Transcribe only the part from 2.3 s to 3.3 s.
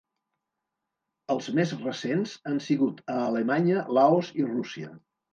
han sigut a